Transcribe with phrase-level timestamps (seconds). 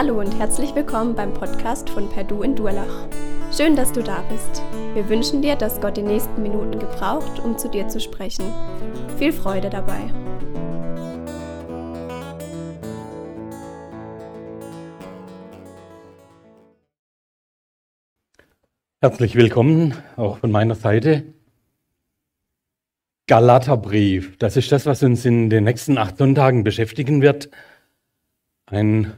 [0.00, 3.08] Hallo und herzlich willkommen beim Podcast von Perdu in Durlach.
[3.50, 4.62] Schön, dass du da bist.
[4.94, 8.44] Wir wünschen dir, dass Gott die nächsten Minuten gebraucht, um zu dir zu sprechen.
[9.18, 9.98] Viel Freude dabei.
[19.00, 21.24] Herzlich willkommen auch von meiner Seite.
[23.26, 27.50] Galaterbrief, das ist das, was uns in den nächsten acht Sonntagen beschäftigen wird.
[28.66, 29.12] Ein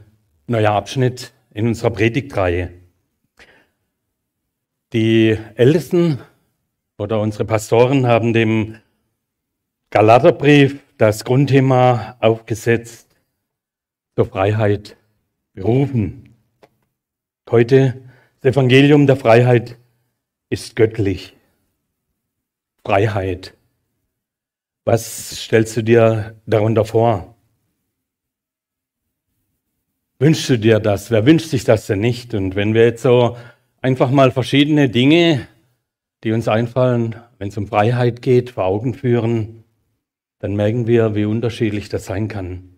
[0.51, 2.71] neuer Abschnitt in unserer Predigtreihe.
[4.93, 6.19] Die Ältesten
[6.97, 8.77] oder unsere Pastoren haben dem
[9.89, 13.15] Galaterbrief das Grundthema aufgesetzt,
[14.15, 14.97] zur Freiheit
[15.53, 16.35] berufen.
[17.49, 18.01] Heute
[18.41, 19.77] das Evangelium der Freiheit
[20.49, 21.35] ist göttlich.
[22.85, 23.55] Freiheit.
[24.83, 27.30] Was stellst du dir darunter vor?
[30.21, 31.09] Wünschst du dir das?
[31.09, 32.35] Wer wünscht sich das denn nicht?
[32.35, 33.37] Und wenn wir jetzt so
[33.81, 35.47] einfach mal verschiedene Dinge,
[36.23, 39.63] die uns einfallen, wenn es um Freiheit geht, vor Augen führen,
[40.37, 42.75] dann merken wir, wie unterschiedlich das sein kann.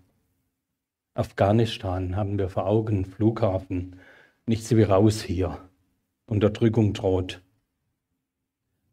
[1.16, 3.98] Afghanistan haben wir vor Augen, Flughafen,
[4.46, 5.58] nichts wie raus hier.
[6.26, 7.42] Unterdrückung droht.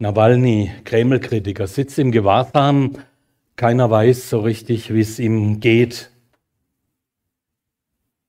[0.01, 2.97] Nawalny, Kreml-Kritiker, sitzt im Gewahrsam.
[3.55, 6.11] Keiner weiß so richtig, wie es ihm geht.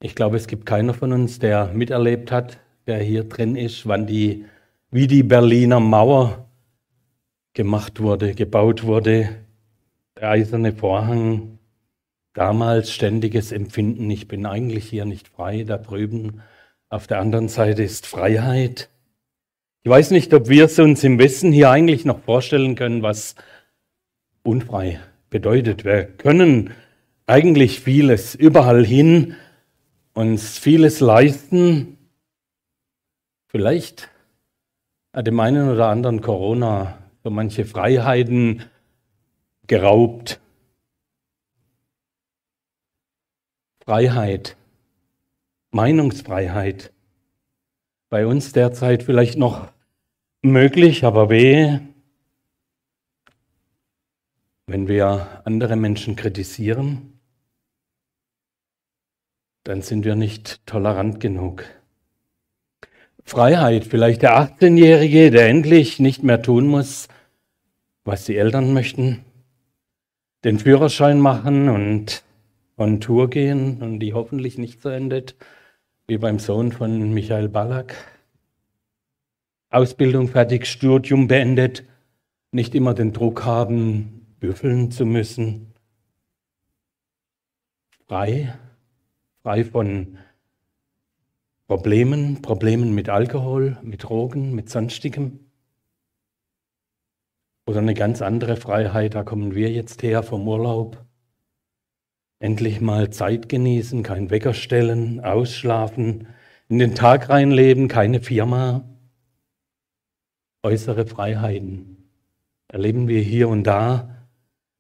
[0.04, 4.08] Ich glaube, es gibt keiner von uns, der miterlebt hat, der hier drin ist, wann
[4.08, 4.46] die,
[4.90, 6.50] wie die Berliner Mauer
[7.54, 9.30] gemacht wurde, gebaut wurde.
[10.20, 11.60] Der eiserne Vorhang,
[12.34, 16.42] damals ständiges Empfinden, ich bin eigentlich hier nicht frei, da drüben
[16.90, 18.90] auf der anderen Seite ist Freiheit.
[19.84, 23.36] Ich weiß nicht, ob wir es uns im Westen hier eigentlich noch vorstellen können, was
[24.42, 25.86] unfrei bedeutet.
[25.86, 26.72] Wir können
[27.28, 29.36] eigentlich vieles überall hin,
[30.14, 31.98] uns vieles leisten.
[33.48, 34.10] Vielleicht
[35.14, 38.64] hat dem einen oder anderen Corona so manche Freiheiten
[39.68, 40.40] geraubt.
[43.84, 44.56] Freiheit
[45.72, 46.92] Meinungsfreiheit
[48.10, 49.72] bei uns derzeit vielleicht noch
[50.42, 51.80] möglich, aber weh,
[54.68, 57.21] wenn wir andere Menschen kritisieren,
[59.64, 61.66] dann sind wir nicht tolerant genug.
[63.24, 67.08] Freiheit, vielleicht der 18-Jährige, der endlich nicht mehr tun muss,
[68.04, 69.24] was die Eltern möchten,
[70.44, 72.24] den Führerschein machen und
[72.78, 75.36] on Tour gehen und die hoffentlich nicht so endet,
[76.08, 77.96] wie beim Sohn von Michael Ballack.
[79.70, 81.84] Ausbildung fertig, Studium beendet,
[82.52, 85.74] nicht immer den Druck haben, büffeln zu müssen.
[88.08, 88.54] Frei,
[89.44, 90.18] frei von
[91.68, 95.40] Problemen, Problemen mit Alkohol, mit Drogen, mit sonstigem.
[97.66, 101.06] Oder eine ganz andere Freiheit, da kommen wir jetzt her vom Urlaub
[102.42, 106.28] Endlich mal Zeit genießen, kein Wecker stellen, ausschlafen,
[106.70, 108.84] in den Tag reinleben, keine Firma.
[110.64, 112.10] Äußere Freiheiten
[112.68, 114.26] erleben wir hier und da,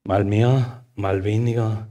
[0.04, 1.91] mal mehr, mal weniger.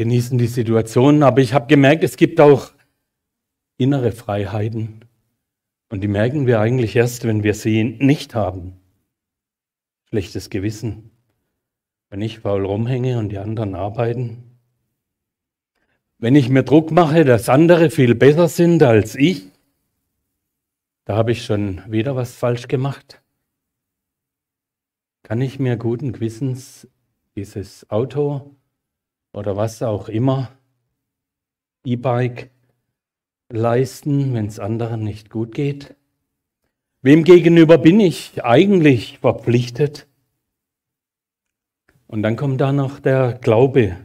[0.00, 2.72] Genießen die Situation, aber ich habe gemerkt, es gibt auch
[3.76, 5.04] innere Freiheiten.
[5.90, 8.80] Und die merken wir eigentlich erst, wenn wir sie nicht haben.
[10.08, 11.10] Schlechtes Gewissen,
[12.08, 14.56] wenn ich faul rumhänge und die anderen arbeiten?
[16.16, 19.48] Wenn ich mir Druck mache, dass andere viel besser sind als ich,
[21.04, 23.20] da habe ich schon wieder was falsch gemacht.
[25.24, 26.88] Kann ich mir guten Gewissens
[27.36, 28.56] dieses Auto
[29.32, 30.50] oder was auch immer,
[31.84, 32.50] E-Bike,
[33.48, 35.94] leisten, wenn es anderen nicht gut geht?
[37.02, 40.06] Wem gegenüber bin ich eigentlich verpflichtet?
[42.06, 43.96] Und dann kommt da noch der Glaube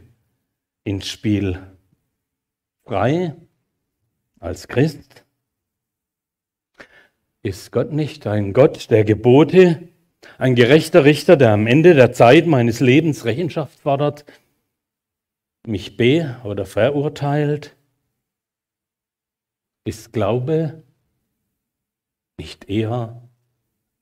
[0.84, 1.60] ins Spiel.
[2.84, 3.34] Frei
[4.38, 5.24] als Christ
[7.42, 9.88] ist Gott nicht ein Gott der Gebote,
[10.38, 14.24] ein gerechter Richter, der am Ende der Zeit meines Lebens Rechenschaft fordert,
[15.66, 17.76] mich be- oder verurteilt?
[19.84, 20.82] Ist Glaube
[22.38, 23.28] nicht eher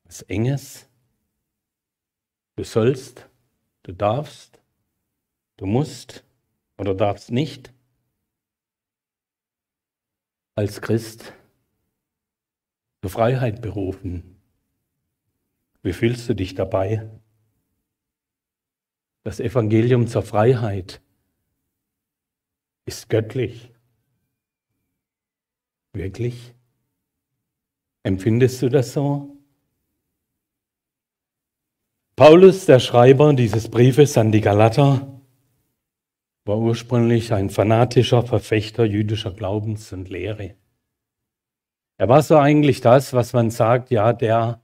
[0.05, 0.89] was Enges?
[2.57, 3.29] Du sollst
[3.85, 4.63] Du darfst,
[5.59, 6.25] du musst
[6.79, 7.73] oder darfst nicht.
[10.55, 11.35] Als Christ
[13.03, 14.41] zur Freiheit berufen.
[15.83, 17.11] Wie fühlst du dich dabei?
[19.23, 21.03] Das Evangelium zur Freiheit
[22.87, 23.73] ist göttlich.
[25.93, 26.55] Wirklich?
[28.03, 29.37] Empfindest du das so?
[32.17, 35.21] Paulus, der Schreiber dieses Briefes an die Galater,
[36.45, 40.55] war ursprünglich ein fanatischer Verfechter jüdischer Glaubens und Lehre.
[41.97, 44.61] Er war so eigentlich das, was man sagt, ja, der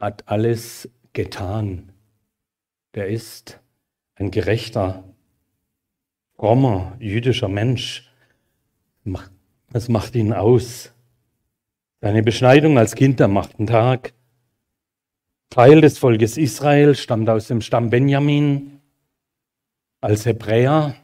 [0.00, 1.92] hat alles getan.
[2.94, 3.60] Der ist
[4.16, 5.04] ein gerechter,
[6.42, 8.10] frommer, jüdischer Mensch.
[9.70, 10.92] Das macht ihn aus.
[12.00, 14.12] Seine Beschneidung als Kind am achten Tag.
[15.50, 18.80] Teil des Volkes Israel, stammt aus dem Stamm Benjamin.
[20.00, 20.96] Als Hebräer,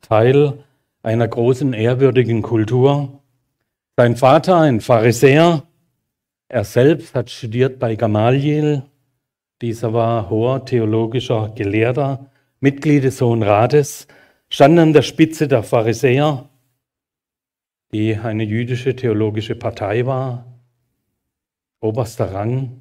[0.00, 0.64] Teil
[1.02, 3.20] einer großen, ehrwürdigen Kultur.
[3.98, 5.64] Sein Vater, ein Pharisäer,
[6.48, 8.82] er selbst hat studiert bei Gamaliel.
[9.60, 14.08] Dieser war hoher theologischer Gelehrter, Mitglied des Hohen Rates,
[14.56, 16.48] stand an der Spitze der Pharisäer,
[17.92, 20.46] die eine jüdische theologische Partei war,
[21.80, 22.80] oberster Rang,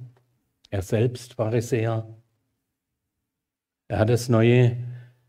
[0.70, 2.08] er selbst Pharisäer.
[3.90, 4.78] Er hat das neue,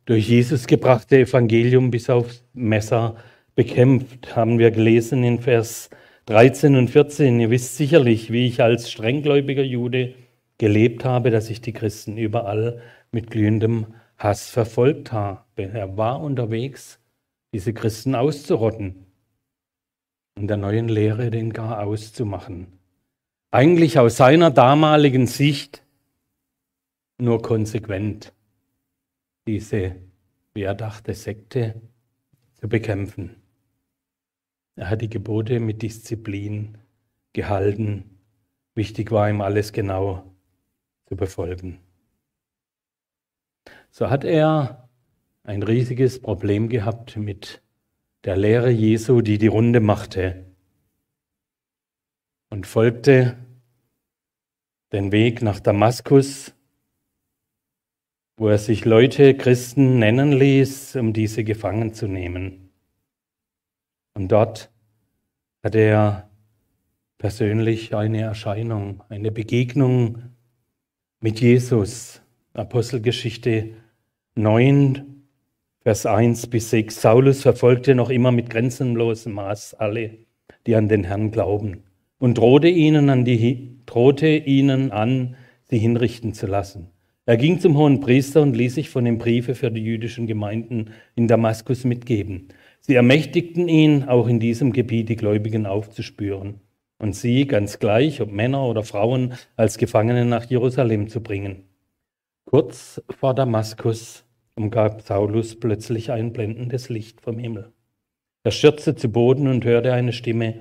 [0.04, 3.16] durch Jesus gebrachte Evangelium bis aufs Messer
[3.56, 5.90] bekämpft, haben wir gelesen in Vers
[6.26, 7.40] 13 und 14.
[7.40, 10.14] Ihr wisst sicherlich, wie ich als strenggläubiger Jude
[10.58, 13.86] gelebt habe, dass ich die Christen überall mit glühendem
[14.18, 15.42] Hass verfolgt habe.
[15.56, 16.98] Er war unterwegs,
[17.52, 19.06] diese Christen auszurotten
[20.36, 22.78] und der neuen Lehre den gar auszumachen.
[23.50, 25.82] Eigentlich aus seiner damaligen Sicht
[27.18, 28.32] nur konsequent
[29.46, 29.96] diese,
[30.54, 31.80] wie er dachte, Sekte
[32.54, 33.36] zu bekämpfen.
[34.74, 36.78] Er hat die Gebote mit Disziplin
[37.32, 38.18] gehalten.
[38.74, 40.24] Wichtig war ihm alles genau
[41.06, 41.78] zu befolgen.
[43.98, 44.90] So hat er
[45.42, 47.62] ein riesiges Problem gehabt mit
[48.24, 50.44] der Lehre Jesu, die die Runde machte
[52.50, 53.38] und folgte
[54.92, 56.52] den Weg nach Damaskus,
[58.36, 62.68] wo er sich Leute, Christen nennen ließ, um diese gefangen zu nehmen.
[64.12, 64.70] Und dort
[65.62, 66.28] hatte er
[67.16, 70.36] persönlich eine Erscheinung, eine Begegnung
[71.20, 72.20] mit Jesus.
[72.52, 73.74] Apostelgeschichte
[74.38, 75.24] 9,
[75.80, 77.00] Vers 1 bis 6.
[77.00, 80.18] Saulus verfolgte noch immer mit grenzenlosem Maß alle,
[80.66, 81.84] die an den Herrn glauben,
[82.18, 86.90] und drohte ihnen, an die, drohte ihnen an, sie hinrichten zu lassen.
[87.24, 90.90] Er ging zum hohen Priester und ließ sich von den Briefe für die jüdischen Gemeinden
[91.14, 92.48] in Damaskus mitgeben.
[92.80, 96.60] Sie ermächtigten ihn, auch in diesem Gebiet die Gläubigen aufzuspüren
[96.98, 101.64] und sie, ganz gleich, ob Männer oder Frauen, als Gefangene nach Jerusalem zu bringen.
[102.44, 104.25] Kurz vor Damaskus
[104.56, 107.72] umgab Saulus plötzlich ein blendendes Licht vom Himmel.
[108.42, 110.60] Er stürzte zu Boden und hörte eine Stimme,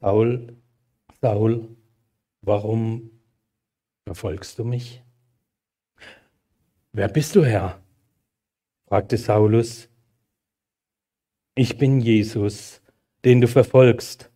[0.00, 0.56] Saul,
[1.20, 1.68] Saul,
[2.42, 3.10] warum
[4.04, 5.02] verfolgst du mich?
[6.92, 7.80] Wer bist du, Herr?
[8.86, 9.88] fragte Saulus.
[11.54, 12.80] Ich bin Jesus,
[13.24, 14.30] den du verfolgst,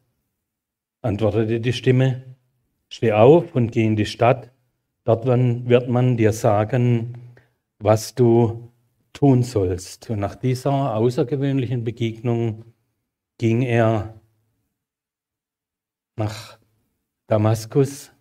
[1.00, 2.36] antwortete die Stimme.
[2.88, 4.50] Steh auf und geh in die Stadt,
[5.04, 7.14] dort wird man dir sagen,
[7.78, 8.69] was du
[9.12, 10.10] tun sollst.
[10.10, 12.64] Und nach dieser außergewöhnlichen Begegnung
[13.38, 14.20] ging er
[16.16, 16.58] nach
[17.26, 18.12] Damaskus,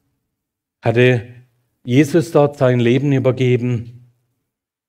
[0.84, 1.28] hatte
[1.84, 4.12] Jesus dort sein Leben übergeben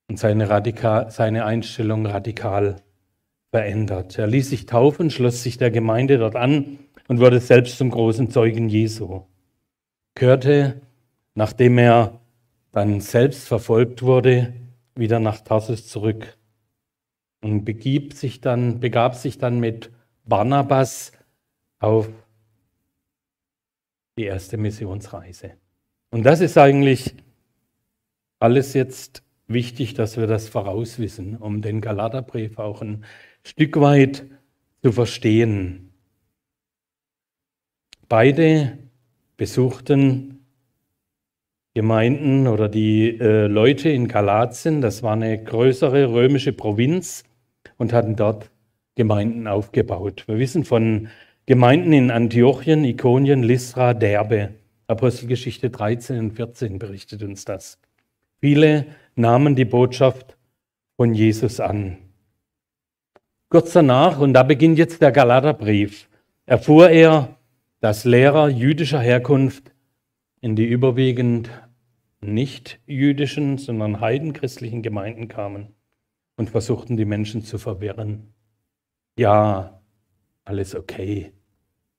[0.09, 2.77] und seine, radikal, seine Einstellung radikal
[3.51, 4.19] verändert.
[4.19, 6.79] Er ließ sich taufen, schloss sich der Gemeinde dort an
[7.09, 9.23] und wurde selbst zum großen Zeugen Jesu.
[10.15, 10.81] Kehrte,
[11.35, 12.21] nachdem er
[12.73, 14.53] dann selbst verfolgt wurde,
[15.01, 16.39] wieder nach Tarsus zurück
[17.41, 19.91] und begibt sich dann, begab sich dann mit
[20.25, 21.11] Barnabas
[21.81, 22.09] auf
[24.17, 25.55] die erste Missionsreise.
[26.11, 27.17] Und das ist eigentlich
[28.39, 33.05] alles jetzt wichtig, dass wir das vorauswissen, um den Galaterbrief auch ein
[33.43, 34.27] Stück weit
[34.83, 35.93] zu verstehen.
[38.09, 38.79] Beide
[39.37, 40.40] besuchten
[41.75, 47.23] Gemeinden oder die äh, Leute in Galatien, das war eine größere römische Provinz
[47.77, 48.51] und hatten dort
[48.97, 50.25] Gemeinden aufgebaut.
[50.27, 51.09] Wir wissen von
[51.47, 54.51] Gemeinden in Antiochien, Ikonien, Lystra, Derbe.
[54.89, 57.79] Apostelgeschichte 13 und 14 berichtet uns das.
[58.41, 60.37] Viele nahmen die Botschaft
[60.97, 61.99] von Jesus an.
[63.49, 66.09] Kurz danach, und da beginnt jetzt der Galaterbrief,
[66.47, 67.37] erfuhr er,
[67.81, 69.73] dass Lehrer jüdischer Herkunft
[70.41, 71.51] in die überwiegend
[72.21, 75.75] nicht jüdischen, sondern heidenchristlichen Gemeinden kamen
[76.37, 78.35] und versuchten die Menschen zu verwirren.
[79.19, 79.83] Ja,
[80.45, 81.33] alles okay.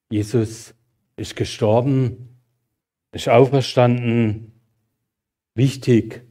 [0.10, 0.76] Jesus
[1.16, 2.40] ist gestorben,
[3.12, 4.52] ist auferstanden,
[5.56, 6.24] wichtig.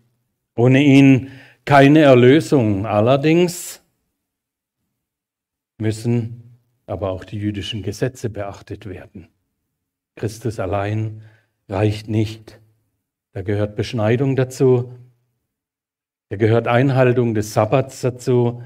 [0.56, 1.30] Ohne ihn
[1.64, 2.86] keine Erlösung.
[2.86, 3.82] Allerdings
[5.78, 9.28] müssen aber auch die jüdischen Gesetze beachtet werden.
[10.16, 11.22] Christus allein
[11.70, 12.60] reicht nicht.
[13.32, 14.92] Da gehört Beschneidung dazu,
[16.30, 18.62] da gehört Einhaltung des Sabbats dazu,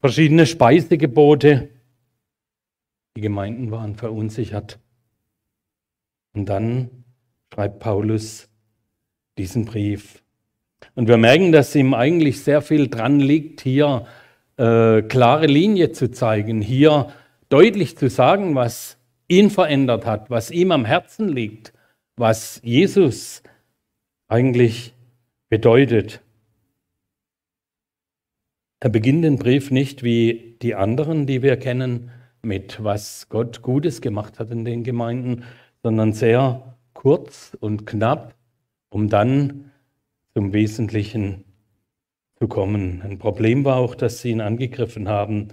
[0.00, 1.68] verschiedene Speisegebote.
[3.16, 4.78] Die Gemeinden waren verunsichert.
[6.32, 7.04] Und dann
[7.52, 8.48] schreibt Paulus
[9.38, 10.22] diesen Brief.
[10.94, 14.06] Und wir merken, dass ihm eigentlich sehr viel dran liegt, hier
[14.56, 17.08] äh, klare Linie zu zeigen, hier
[17.48, 21.72] deutlich zu sagen, was ihn verändert hat, was ihm am Herzen liegt,
[22.20, 23.42] was Jesus
[24.28, 24.94] eigentlich
[25.48, 26.20] bedeutet.
[28.78, 32.10] Er beginnt den Brief nicht wie die anderen, die wir kennen,
[32.42, 35.44] mit was Gott Gutes gemacht hat in den Gemeinden,
[35.82, 38.34] sondern sehr kurz und knapp,
[38.90, 39.72] um dann
[40.34, 41.44] zum Wesentlichen
[42.38, 43.00] zu kommen.
[43.02, 45.48] Ein Problem war auch, dass sie ihn angegriffen haben.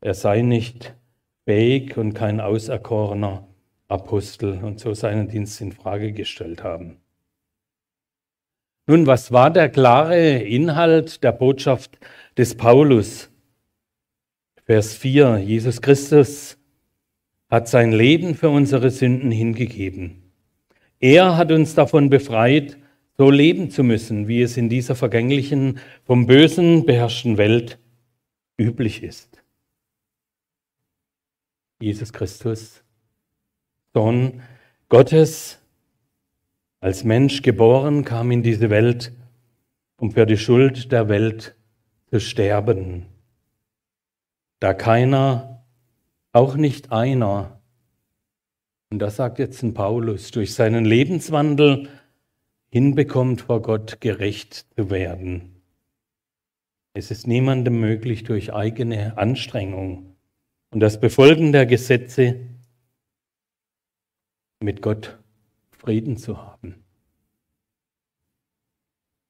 [0.00, 0.94] Er sei nicht
[1.44, 3.47] fähig und kein auserkorener
[3.88, 6.98] Apostel und so seinen Dienst in Frage gestellt haben.
[8.86, 11.98] Nun, was war der klare Inhalt der Botschaft
[12.36, 13.30] des Paulus?
[14.64, 15.38] Vers 4.
[15.38, 16.58] Jesus Christus
[17.50, 20.22] hat sein Leben für unsere Sünden hingegeben.
[21.00, 22.76] Er hat uns davon befreit,
[23.16, 27.78] so leben zu müssen, wie es in dieser vergänglichen, vom Bösen beherrschten Welt
[28.58, 29.42] üblich ist.
[31.80, 32.82] Jesus Christus,
[33.98, 34.42] Sohn
[34.88, 35.58] Gottes,
[36.78, 39.12] als Mensch geboren, kam in diese Welt,
[39.96, 41.56] um für die Schuld der Welt
[42.08, 43.06] zu sterben.
[44.60, 45.64] Da keiner,
[46.30, 47.60] auch nicht einer,
[48.90, 51.88] und das sagt jetzt ein Paulus, durch seinen Lebenswandel
[52.68, 55.60] hinbekommt, vor Gott gerecht zu werden.
[56.94, 60.14] Es ist niemandem möglich, durch eigene Anstrengung
[60.70, 62.57] und das Befolgen der Gesetze
[64.60, 65.18] mit Gott
[65.70, 66.84] Frieden zu haben.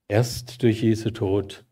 [0.08, 1.64] Erst durch Jesu Tod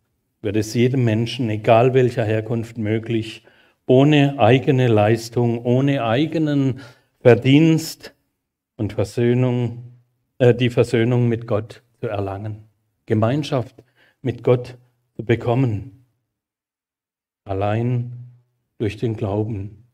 [0.42, 3.44] wird es jedem Menschen, egal welcher Herkunft, möglich,
[3.86, 6.80] ohne eigene Leistung, ohne eigenen
[7.20, 8.14] Verdienst
[8.76, 9.96] und Versöhnung
[10.38, 12.64] äh, die Versöhnung mit Gott zu erlangen,
[13.06, 13.82] Gemeinschaft
[14.20, 14.76] mit Gott
[15.14, 16.04] zu bekommen,
[17.44, 18.12] allein
[18.78, 19.84] durch den Glauben.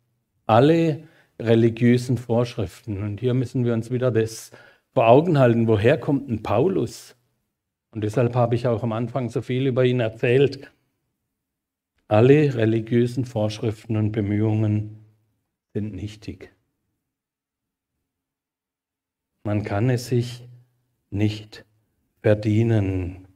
[0.47, 1.05] Alle
[1.43, 4.51] religiösen Vorschriften, und hier müssen wir uns wieder das
[4.95, 7.17] vor Augen halten, woher kommt ein Paulus?
[7.93, 10.71] Und deshalb habe ich auch am Anfang so viel über ihn erzählt.
[12.09, 14.99] Alle religiösen Vorschriften und Bemühungen
[15.75, 16.55] sind nichtig.
[19.45, 20.47] Man kann es sich
[21.11, 21.65] nicht
[22.21, 23.27] verdienen.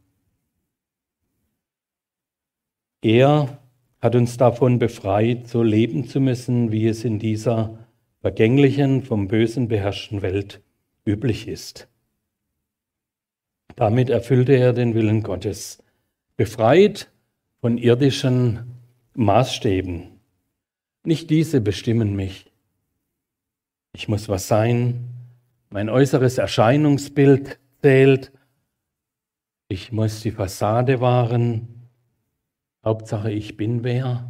[3.02, 3.58] Er
[4.00, 7.85] hat uns davon befreit, so leben zu müssen, wie es in dieser
[8.26, 10.60] vergänglichen, vom Bösen beherrschten Welt
[11.04, 11.86] üblich ist.
[13.76, 15.80] Damit erfüllte er den Willen Gottes,
[16.36, 17.08] befreit
[17.60, 18.80] von irdischen
[19.14, 20.18] Maßstäben.
[21.04, 22.50] Nicht diese bestimmen mich.
[23.94, 25.08] Ich muss was sein,
[25.70, 28.32] mein äußeres Erscheinungsbild zählt.
[29.68, 31.88] Ich muss die Fassade wahren.
[32.84, 34.28] Hauptsache, ich bin wer.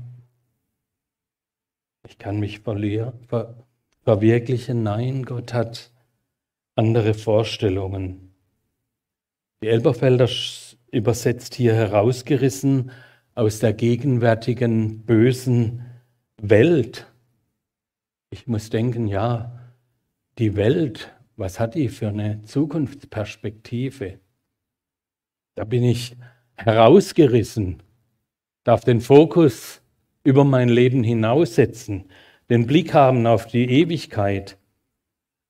[2.07, 3.66] Ich kann mich ver
[4.07, 4.83] verwirklichen.
[4.83, 5.91] Nein, Gott hat
[6.77, 8.35] andere Vorstellungen.
[9.63, 10.29] Die Elberfelder
[10.93, 12.91] übersetzt hier herausgerissen
[13.35, 15.85] aus der gegenwärtigen bösen
[16.41, 17.07] Welt.
[18.31, 19.59] Ich muss denken, ja,
[20.39, 24.19] die Welt was hat die für eine Zukunftsperspektive?
[25.55, 26.17] Da bin ich
[26.55, 27.83] herausgerissen,
[28.65, 29.83] darf den Fokus
[30.25, 32.07] über mein Leben hinaussetzen,
[32.51, 34.59] den Blick haben auf die Ewigkeit.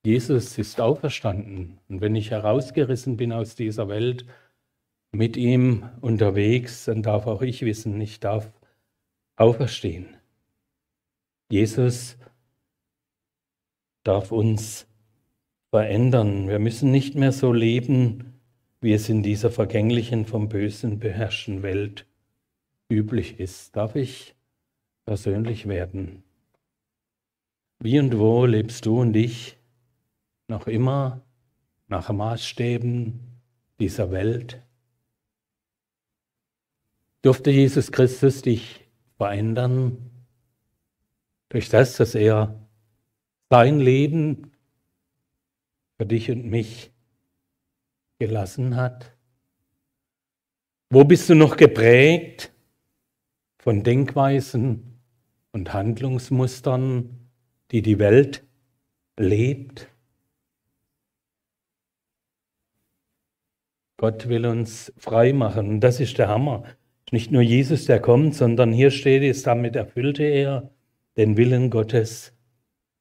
[0.05, 1.79] Jesus ist auferstanden.
[1.89, 4.25] Und wenn ich herausgerissen bin aus dieser Welt,
[5.13, 8.53] mit ihm unterwegs, dann darf auch ich wissen, ich darf
[9.37, 10.07] auferstehen.
[11.51, 12.17] Jesus
[14.05, 14.87] darf uns
[15.71, 16.49] verändern.
[16.49, 18.41] Wir müssen nicht mehr so leben,
[18.81, 22.07] wie es in dieser vergänglichen, vom Bösen beherrschten Welt
[22.89, 23.75] üblich ist.
[23.75, 24.35] Darf ich
[25.05, 26.23] persönlich werden?
[27.79, 29.59] Wie und wo lebst du und ich
[30.49, 31.23] noch immer
[31.89, 33.21] nach Maßstäben
[33.79, 34.63] dieser Welt?
[37.23, 40.11] Durfte Jesus Christus dich verändern
[41.49, 42.67] durch das, dass er
[43.51, 44.53] sein Leben
[45.97, 46.93] für dich und mich
[48.19, 49.13] gelassen hat?
[50.89, 52.53] Wo bist du noch geprägt
[53.59, 55.01] von Denkweisen
[55.53, 57.26] und Handlungsmustern,
[57.71, 58.45] die die Welt
[59.19, 59.89] lebt?
[63.99, 65.69] Gott will uns frei machen.
[65.69, 66.65] Und das ist der Hammer.
[67.13, 70.71] Nicht nur Jesus, der kommt, sondern hier steht es, damit erfüllte er
[71.17, 72.35] den Willen Gottes,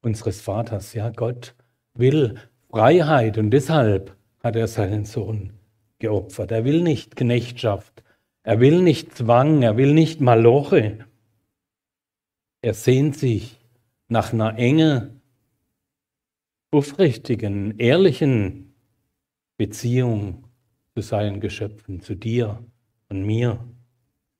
[0.02, 0.94] unseres Vaters.
[0.94, 1.56] Ja, Gott
[1.96, 2.36] will
[2.70, 5.54] Freiheit und deshalb hat er seinen Sohn
[6.00, 6.52] geopfert.
[6.52, 8.04] Er will nicht Knechtschaft,
[8.44, 11.00] er will nicht Zwang, er will nicht Maloche.
[12.62, 13.60] Er sehnt sich
[14.08, 15.22] nach einer engen,
[16.72, 18.74] aufrichtigen, ehrlichen
[19.58, 20.44] Beziehung
[20.94, 22.64] zu seinen Geschöpfen, zu dir
[23.10, 23.66] und mir,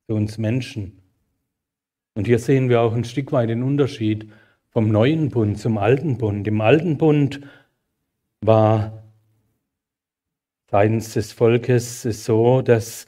[0.08, 1.02] zu uns Menschen.
[2.14, 4.32] Und hier sehen wir auch ein Stück weit den Unterschied
[4.70, 6.48] vom neuen Bund zum alten Bund.
[6.48, 7.42] Im alten Bund
[8.42, 9.04] war
[10.70, 13.08] seitens des Volkes es so, dass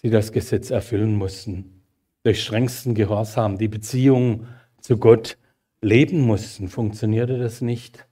[0.00, 1.82] sie das Gesetz erfüllen mussten.
[2.24, 4.46] Durch strengsten Gehorsam die Beziehung
[4.84, 5.38] zu Gott
[5.80, 6.68] leben mussten.
[6.68, 8.06] Funktionierte das nicht?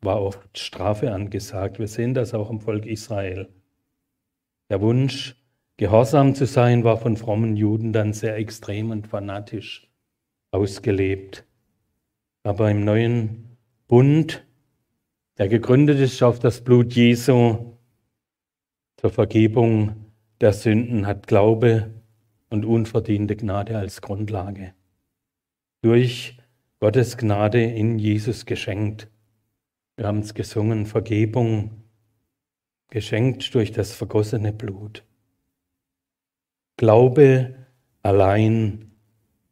[0.00, 1.80] War oft Strafe angesagt.
[1.80, 3.48] Wir sehen das auch im Volk Israel.
[4.70, 5.34] Der Wunsch,
[5.78, 9.90] gehorsam zu sein, war von frommen Juden dann sehr extrem und fanatisch
[10.52, 11.44] ausgelebt.
[12.44, 13.56] Aber im neuen
[13.88, 14.46] Bund
[15.38, 17.76] der gegründet ist auf das Blut Jesu
[18.96, 20.06] zur Vergebung
[20.40, 21.90] der Sünden, hat Glaube
[22.50, 24.72] und unverdiente Gnade als Grundlage.
[25.82, 26.38] Durch
[26.78, 29.08] Gottes Gnade in Jesus geschenkt.
[29.96, 31.82] Wir haben es gesungen, Vergebung
[32.90, 35.04] geschenkt durch das vergossene Blut.
[36.76, 37.54] Glaube
[38.02, 38.92] allein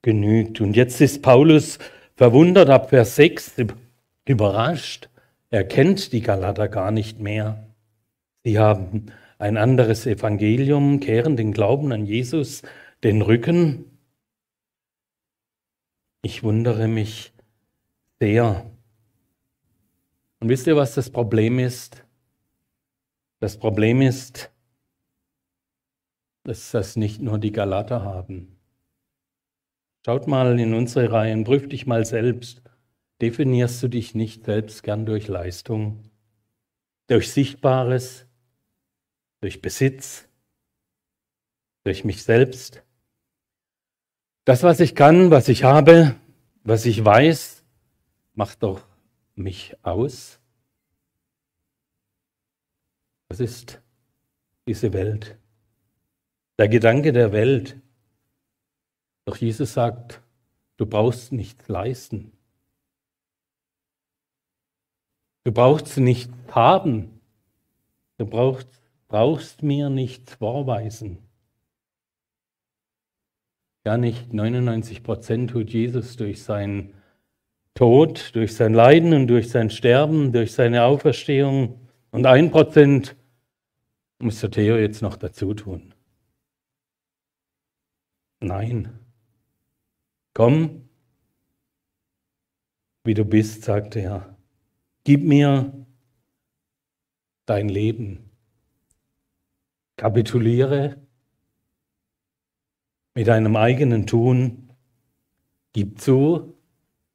[0.02, 0.60] genügt.
[0.60, 1.78] Und jetzt ist Paulus
[2.14, 3.54] verwundert ab Vers 6,
[4.26, 5.08] überrascht.
[5.50, 7.66] Er kennt die Galater gar nicht mehr.
[8.44, 9.06] Sie haben
[9.38, 12.62] ein anderes Evangelium, kehren den Glauben an Jesus
[13.04, 13.98] den Rücken.
[16.22, 17.34] Ich wundere mich
[18.18, 18.70] sehr.
[20.40, 22.02] Und wisst ihr, was das Problem ist?
[23.40, 24.50] Das Problem ist,
[26.44, 28.58] dass das nicht nur die Galater haben.
[30.04, 32.62] Schaut mal in unsere Reihen, prüf dich mal selbst.
[33.20, 36.10] Definierst du dich nicht selbst gern durch Leistung,
[37.06, 38.26] durch Sichtbares,
[39.40, 40.26] durch Besitz,
[41.84, 42.83] durch mich selbst?
[44.44, 46.16] Das, was ich kann, was ich habe,
[46.64, 47.64] was ich weiß,
[48.34, 48.86] macht doch
[49.34, 50.38] mich aus.
[53.28, 53.80] Was ist
[54.66, 55.38] diese Welt?
[56.58, 57.80] Der Gedanke der Welt.
[59.24, 60.20] Doch Jesus sagt,
[60.76, 62.32] du brauchst nichts leisten.
[65.44, 67.20] Du brauchst nicht haben.
[68.18, 68.68] Du brauchst,
[69.08, 71.18] brauchst mir nichts vorweisen.
[73.86, 76.94] Ja, nicht 99 Prozent tut Jesus durch seinen
[77.74, 81.80] Tod, durch sein Leiden und durch sein Sterben, durch seine Auferstehung.
[82.10, 83.14] Und ein Prozent
[84.20, 85.92] muss der Theo jetzt noch dazu tun.
[88.40, 88.98] Nein.
[90.32, 90.88] Komm,
[93.04, 94.36] wie du bist, sagte er.
[95.04, 95.86] Gib mir
[97.44, 98.30] dein Leben.
[99.96, 101.03] Kapituliere
[103.14, 104.72] mit deinem eigenen Tun.
[105.72, 106.56] Gib zu,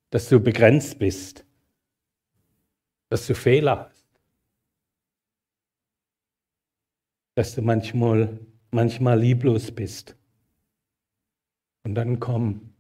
[0.10, 1.46] dass du begrenzt bist,
[3.10, 4.06] dass du Fehler hast,
[7.36, 8.40] dass du manchmal,
[8.72, 10.16] manchmal lieblos bist.
[11.84, 12.74] Und dann komm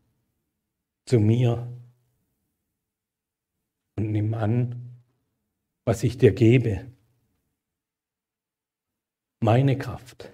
[1.05, 1.71] zu mir
[3.95, 5.01] und nimm an,
[5.85, 6.91] was ich dir gebe.
[9.41, 10.31] Meine Kraft,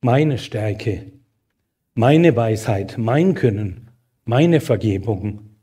[0.00, 1.12] meine Stärke,
[1.94, 3.90] meine Weisheit, mein Können,
[4.24, 5.56] meine Vergebung,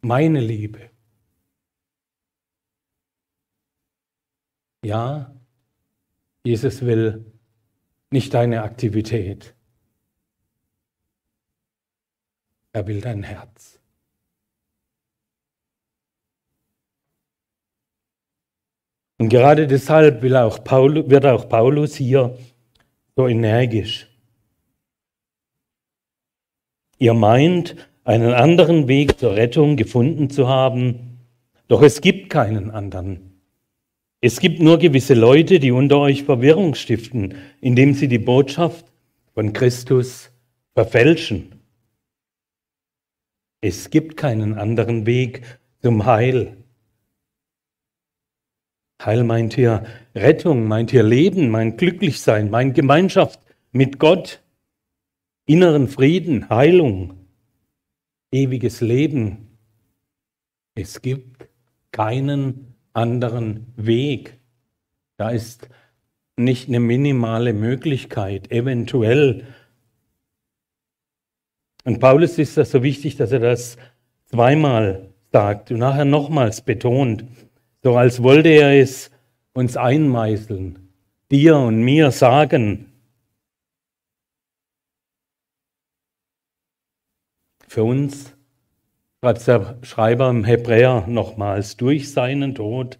[0.00, 0.90] meine Liebe.
[4.84, 5.34] Ja,
[6.44, 7.24] Jesus will
[8.10, 9.54] nicht deine Aktivität.
[12.72, 13.78] Er will dein Herz.
[19.18, 22.36] Und gerade deshalb auch Paulus, wird auch Paulus hier
[23.16, 24.08] so energisch.
[26.98, 31.18] Ihr meint, einen anderen Weg zur Rettung gefunden zu haben,
[31.68, 33.40] doch es gibt keinen anderen.
[34.20, 38.86] Es gibt nur gewisse Leute, die unter euch Verwirrung stiften, indem sie die Botschaft
[39.34, 40.30] von Christus
[40.74, 41.60] verfälschen.
[43.60, 45.42] Es gibt keinen anderen Weg
[45.80, 46.56] zum Heil.
[49.04, 49.84] Heil meint hier
[50.14, 53.40] Rettung, meint hier Leben, meint Glücklichsein, meint Gemeinschaft
[53.72, 54.42] mit Gott,
[55.46, 57.26] inneren Frieden, Heilung,
[58.30, 59.58] ewiges Leben.
[60.74, 61.48] Es gibt
[61.90, 64.38] keinen anderen Weg.
[65.16, 65.68] Da ist
[66.36, 69.46] nicht eine minimale Möglichkeit, eventuell.
[71.84, 73.76] Und Paulus ist das so wichtig, dass er das
[74.26, 77.24] zweimal sagt und nachher nochmals betont,
[77.82, 79.10] so als wollte er es
[79.54, 80.88] uns einmeißeln,
[81.30, 82.92] dir und mir sagen.
[87.66, 88.34] Für uns
[89.20, 92.98] schreibt der Schreiber im Hebräer nochmals, durch seinen Tod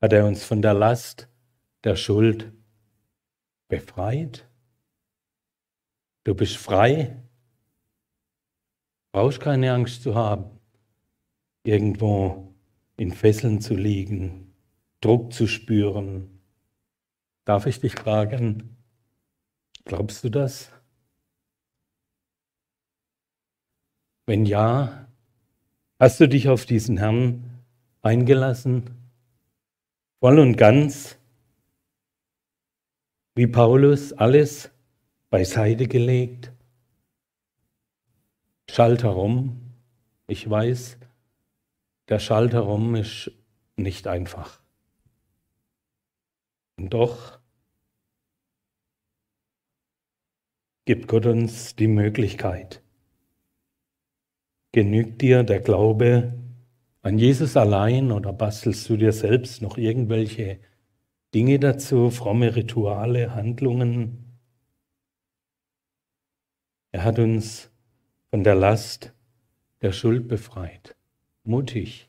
[0.00, 1.28] hat er uns von der Last
[1.82, 2.52] der Schuld
[3.68, 4.48] befreit.
[6.24, 7.16] Du bist frei.
[9.12, 10.58] Brauchst keine Angst zu haben,
[11.62, 12.53] irgendwo
[12.96, 14.52] in Fesseln zu liegen,
[15.00, 16.40] Druck zu spüren.
[17.44, 18.76] Darf ich dich fragen,
[19.84, 20.70] glaubst du das?
[24.26, 25.08] Wenn ja,
[25.98, 27.62] hast du dich auf diesen Herrn
[28.02, 28.90] eingelassen,
[30.20, 31.18] voll und ganz?
[33.34, 34.70] wie Paulus alles
[35.28, 36.52] beiseite gelegt.
[38.70, 39.60] Schalter rum.
[40.26, 40.98] Ich weiß,
[42.08, 43.30] der Schalter rum ist
[43.76, 44.60] nicht einfach.
[46.76, 47.38] Und doch
[50.84, 52.82] gibt Gott uns die Möglichkeit.
[54.72, 56.34] Genügt dir der Glaube
[57.02, 60.58] an Jesus allein oder bastelst du dir selbst noch irgendwelche
[61.34, 64.38] Dinge dazu, fromme Rituale, Handlungen.
[66.92, 67.70] Er hat uns
[68.30, 69.12] von der Last
[69.80, 70.96] der Schuld befreit.
[71.44, 72.08] Mutig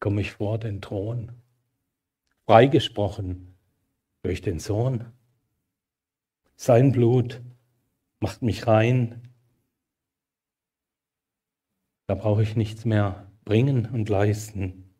[0.00, 1.30] komme ich vor den Thron.
[2.46, 3.54] Freigesprochen
[4.22, 5.04] durch den Sohn.
[6.56, 7.40] Sein Blut
[8.18, 9.22] macht mich rein.
[12.08, 14.90] Da brauche ich nichts mehr bringen und leisten.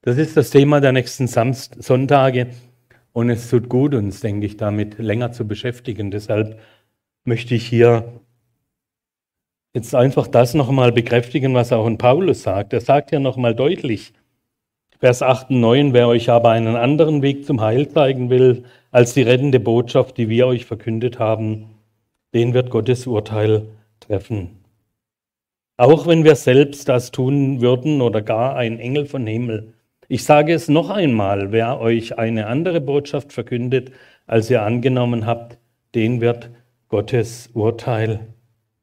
[0.00, 2.50] Das ist das Thema der nächsten Samst Sonntage.
[3.12, 6.10] Und es tut gut, uns, denke ich, damit länger zu beschäftigen.
[6.10, 6.58] Deshalb
[7.24, 8.20] möchte ich hier
[9.74, 12.72] jetzt einfach das nochmal bekräftigen, was auch ein Paulus sagt.
[12.72, 14.12] Er sagt ja nochmal deutlich,
[14.98, 19.14] Vers 8 und 9, wer euch aber einen anderen Weg zum Heil zeigen will, als
[19.14, 21.70] die rettende Botschaft, die wir euch verkündet haben,
[22.34, 23.66] den wird Gottes Urteil
[23.98, 24.62] treffen.
[25.76, 29.74] Auch wenn wir selbst das tun würden oder gar ein Engel von Himmel,
[30.06, 33.90] ich sage es noch einmal, wer euch eine andere Botschaft verkündet,
[34.26, 35.58] als ihr angenommen habt,
[35.94, 36.50] den wird
[36.88, 38.34] Gottes Urteil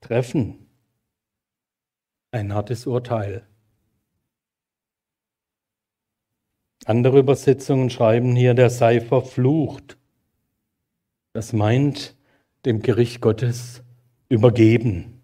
[0.01, 0.68] treffen.
[2.31, 3.47] Ein hartes Urteil.
[6.85, 9.97] Andere Übersetzungen schreiben hier, der sei verflucht.
[11.33, 12.15] Das meint
[12.65, 13.83] dem Gericht Gottes
[14.29, 15.23] übergeben.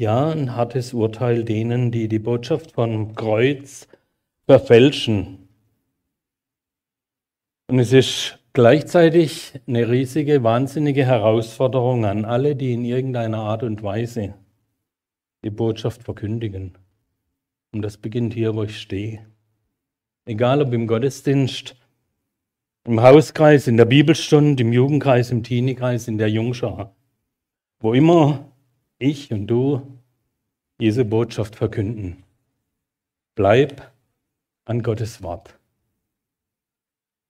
[0.00, 3.86] Ja, ein hartes Urteil denen, die die Botschaft vom Kreuz
[4.46, 5.48] verfälschen.
[7.68, 13.82] Und es ist gleichzeitig eine riesige, wahnsinnige Herausforderung an alle, die in irgendeiner Art und
[13.82, 14.34] Weise
[15.44, 16.76] die Botschaft verkündigen.
[17.72, 19.26] Und das beginnt hier, wo ich stehe.
[20.24, 21.76] Egal ob im Gottesdienst,
[22.84, 26.94] im Hauskreis, in der Bibelstunde, im Jugendkreis, im Teeniekreis, in der Jungschar.
[27.78, 28.52] Wo immer
[28.98, 29.98] ich und du
[30.80, 32.24] diese Botschaft verkünden.
[33.34, 33.92] Bleib
[34.64, 35.58] an Gottes Wort.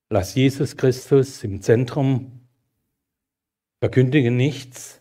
[0.08, 2.40] Lass Jesus Christus im Zentrum.
[3.80, 5.00] Verkündige nichts,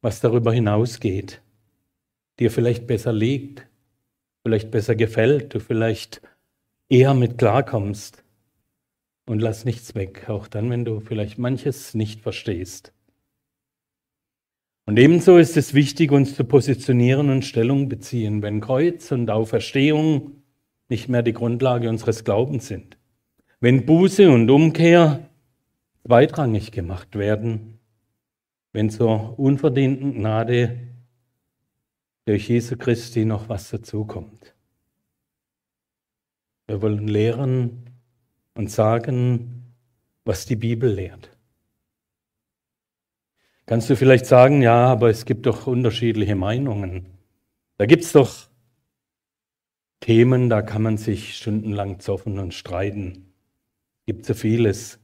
[0.00, 1.42] was darüber hinausgeht,
[2.38, 3.66] dir vielleicht besser liegt,
[4.42, 6.22] vielleicht besser gefällt, du vielleicht
[6.88, 8.22] eher mit klarkommst.
[9.28, 12.92] Und lass nichts weg, auch dann, wenn du vielleicht manches nicht verstehst.
[14.84, 20.44] Und ebenso ist es wichtig, uns zu positionieren und Stellung beziehen, wenn Kreuz und Auferstehung
[20.88, 22.96] nicht mehr die Grundlage unseres Glaubens sind.
[23.58, 25.28] Wenn Buße und Umkehr
[26.06, 27.80] zweitrangig gemacht werden,
[28.72, 30.78] wenn zur unverdienten Gnade
[32.26, 34.54] durch Jesu Christi noch was dazukommt.
[36.66, 37.90] Wir wollen lehren
[38.54, 39.72] und sagen,
[40.24, 41.30] was die Bibel lehrt.
[43.64, 47.06] Kannst du vielleicht sagen, ja, aber es gibt doch unterschiedliche Meinungen.
[47.78, 48.48] Da gibt es doch
[50.00, 53.32] Themen, da kann man sich stundenlang zoffen und streiten.
[54.00, 54.98] Es gibt so vieles,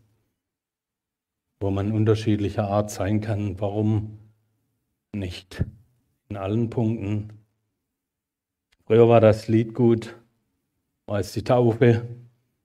[1.61, 3.61] wo man unterschiedlicher Art sein kann.
[3.61, 4.19] Warum
[5.13, 5.65] nicht
[6.33, 7.29] in allen Punkten.
[8.87, 10.17] Früher war das Lied gut,
[11.05, 12.09] war es die Taufe.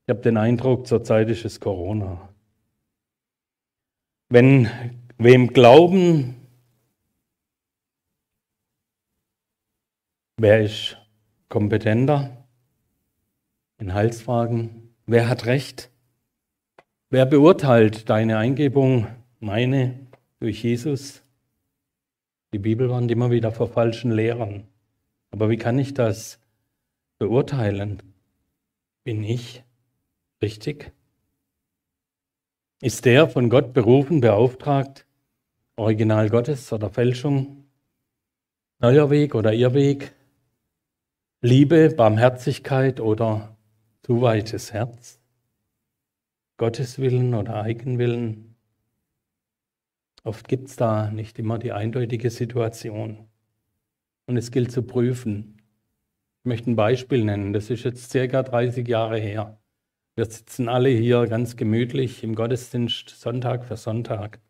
[0.05, 2.29] Ich habe den Eindruck, zurzeit ist es Corona.
[4.29, 4.69] Wenn
[5.17, 6.35] wem Glauben,
[10.37, 10.97] wer ist
[11.49, 12.47] kompetenter
[13.79, 14.93] in Heilsfragen?
[15.07, 15.91] Wer hat Recht?
[17.09, 19.07] Wer beurteilt deine Eingebung,
[19.41, 20.07] meine,
[20.39, 21.21] durch Jesus?
[22.53, 24.67] Die Bibel warnt immer wieder vor falschen Lehrern.
[25.31, 26.39] Aber wie kann ich das
[27.19, 28.01] beurteilen?
[29.03, 29.63] Bin ich
[30.41, 30.93] richtig?
[32.81, 35.05] Ist der von Gott berufen, beauftragt,
[35.75, 37.65] Original Gottes oder Fälschung?
[38.79, 40.13] Neuer Weg oder Irrweg?
[41.41, 43.57] Liebe, Barmherzigkeit oder
[44.03, 45.19] zu weites Herz?
[46.57, 48.46] Gottes Willen oder Eigenwillen?
[50.27, 53.29] Oft gibt es da nicht immer die eindeutige Situation.
[54.25, 55.61] Und es gilt zu prüfen.
[56.43, 57.53] Ich möchte ein Beispiel nennen.
[57.53, 59.57] Das ist jetzt circa 30 Jahre her.
[60.15, 64.41] Wir sitzen alle hier ganz gemütlich im Gottesdienst Sonntag für Sonntag.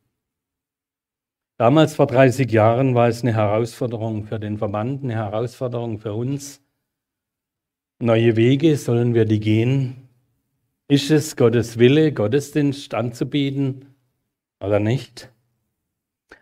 [1.57, 6.59] Damals vor 30 Jahren war es eine Herausforderung für den Verband, eine Herausforderung für uns.
[7.99, 10.09] Neue Wege, sollen wir die gehen?
[10.87, 13.93] Ist es Gottes Wille, Gottesdienst anzubieten
[14.59, 15.31] oder nicht?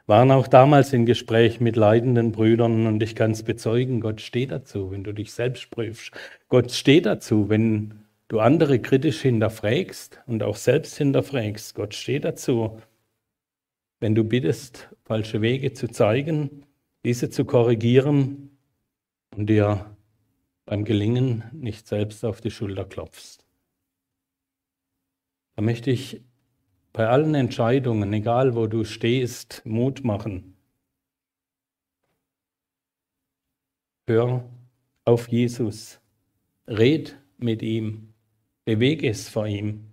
[0.07, 4.51] Waren auch damals in Gespräch mit leidenden Brüdern und ich kann es bezeugen, Gott steht
[4.51, 6.11] dazu, wenn du dich selbst prüfst.
[6.47, 11.73] Gott steht dazu, wenn du andere kritisch hinterfragst und auch selbst hinterfragst.
[11.73, 12.79] Gott steht dazu,
[13.99, 16.65] wenn du bittest, falsche Wege zu zeigen,
[17.03, 18.51] diese zu korrigieren
[19.35, 19.95] und dir
[20.65, 23.45] beim Gelingen nicht selbst auf die Schulter klopfst.
[25.55, 26.21] Da möchte ich
[26.95, 30.55] bei allen Entscheidungen, egal wo du stehst, Mut machen.
[34.07, 34.49] Hör
[35.03, 35.99] auf Jesus,
[36.67, 38.13] red mit ihm,
[38.63, 39.91] bewege es vor ihm.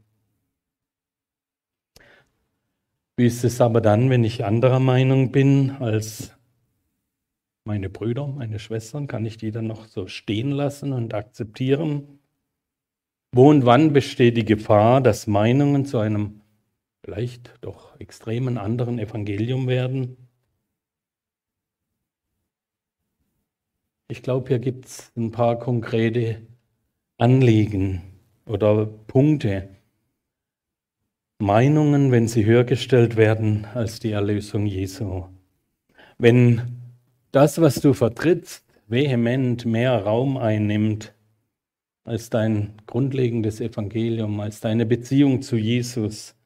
[3.16, 6.32] Wie ist es aber dann, wenn ich anderer Meinung bin als
[7.64, 12.20] meine Brüder, meine Schwestern, kann ich die dann noch so stehen lassen und akzeptieren?
[13.32, 16.41] Wo und wann besteht die Gefahr, dass Meinungen zu einem
[17.04, 20.16] vielleicht doch extremen anderen Evangelium werden?
[24.08, 26.42] Ich glaube, hier gibt es ein paar konkrete
[27.18, 28.02] Anliegen
[28.46, 29.68] oder Punkte.
[31.38, 35.24] Meinungen, wenn sie höher gestellt werden als die Erlösung Jesu.
[36.18, 36.62] Wenn
[37.32, 41.14] das, was du vertrittst, vehement mehr Raum einnimmt
[42.04, 46.36] als dein grundlegendes Evangelium, als deine Beziehung zu Jesus.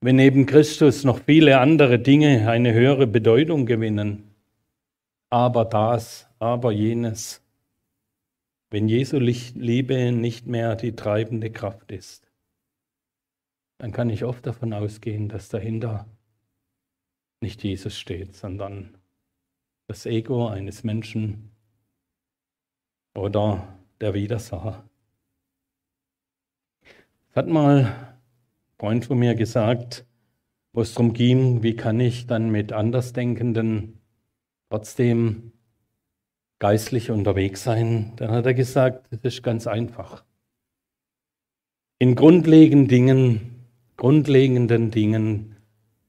[0.00, 4.32] Wenn neben Christus noch viele andere Dinge eine höhere Bedeutung gewinnen,
[5.28, 7.42] aber das, aber jenes,
[8.70, 12.30] wenn Jesu Liebe nicht mehr die treibende Kraft ist,
[13.78, 16.06] dann kann ich oft davon ausgehen, dass dahinter
[17.40, 18.96] nicht Jesus steht, sondern
[19.88, 21.50] das Ego eines Menschen
[23.14, 23.66] oder
[24.00, 24.88] der Widersacher.
[27.30, 28.07] Es hat mal
[28.78, 30.06] Freund von mir gesagt,
[30.72, 34.00] wo es darum ging, wie kann ich dann mit Andersdenkenden
[34.70, 35.52] trotzdem
[36.58, 40.24] geistlich unterwegs sein, dann hat er gesagt, das ist ganz einfach.
[41.98, 43.64] In grundlegenden Dingen,
[43.96, 45.56] grundlegenden Dingen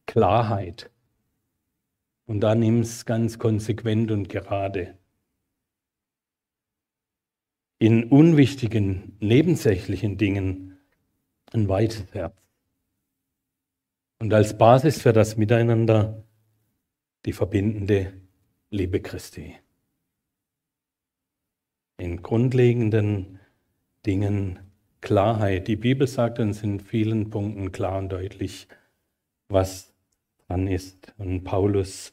[0.05, 0.91] Klarheit.
[2.25, 4.97] Und dann nimm es ganz konsequent und gerade.
[7.79, 10.77] In unwichtigen, nebensächlichen Dingen
[11.53, 12.48] ein weites Herz.
[14.19, 16.23] Und als Basis für das Miteinander
[17.25, 18.13] die verbindende
[18.69, 19.55] Liebe Christi.
[21.97, 23.39] In grundlegenden
[24.05, 24.59] Dingen
[25.01, 25.67] Klarheit.
[25.69, 28.67] Die Bibel sagt uns in vielen Punkten klar und deutlich,
[29.47, 29.93] was
[30.47, 31.13] dran ist.
[31.17, 32.11] Und Paulus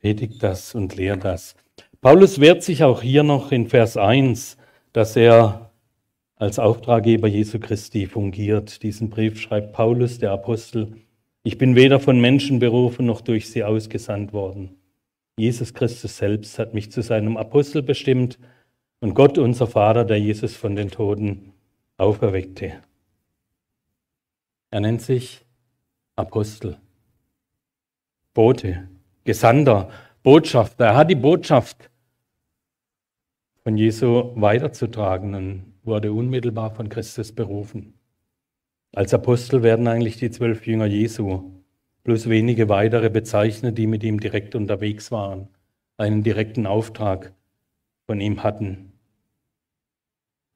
[0.00, 1.54] predigt das und lehrt das.
[2.00, 4.56] Paulus wehrt sich auch hier noch in Vers 1,
[4.92, 5.70] dass er
[6.34, 8.82] als Auftraggeber Jesu Christi fungiert.
[8.82, 11.05] Diesen Brief schreibt Paulus, der Apostel.
[11.46, 14.80] Ich bin weder von Menschen berufen noch durch sie ausgesandt worden.
[15.38, 18.40] Jesus Christus selbst hat mich zu seinem Apostel bestimmt
[18.98, 21.52] und Gott, unser Vater, der Jesus von den Toten
[21.98, 22.72] auferweckte.
[24.72, 25.44] Er nennt sich
[26.16, 26.78] Apostel,
[28.34, 28.88] Bote,
[29.22, 29.88] Gesandter,
[30.24, 30.86] Botschafter.
[30.86, 31.90] Er hat die Botschaft
[33.62, 37.95] von Jesu weiterzutragen und wurde unmittelbar von Christus berufen.
[38.96, 41.52] Als Apostel werden eigentlich die zwölf Jünger Jesu
[42.02, 45.48] plus wenige weitere bezeichnet, die mit ihm direkt unterwegs waren.
[45.98, 47.34] einen direkten Auftrag
[48.06, 48.92] von ihm hatten.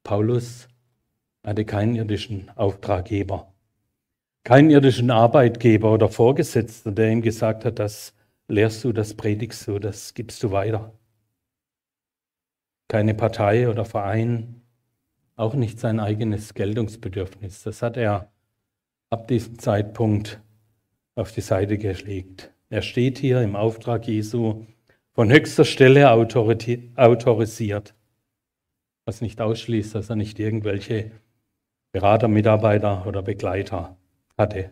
[0.03, 0.67] Paulus
[1.43, 3.53] hatte keinen irdischen Auftraggeber,
[4.43, 8.15] keinen irdischen Arbeitgeber oder Vorgesetzten, der ihm gesagt hat, das
[8.47, 10.93] lehrst du, das predigst du, das gibst du weiter.
[12.87, 14.61] Keine Partei oder Verein,
[15.41, 17.63] auch nicht sein eigenes Geltungsbedürfnis.
[17.63, 18.31] Das hat er
[19.09, 20.39] ab diesem Zeitpunkt
[21.15, 22.51] auf die Seite gelegt.
[22.69, 24.65] Er steht hier im Auftrag Jesu
[25.13, 27.93] von höchster Stelle autorisiert,
[29.05, 31.11] was nicht ausschließt, dass er nicht irgendwelche
[31.91, 33.97] Berater, Mitarbeiter oder Begleiter
[34.37, 34.69] hatte.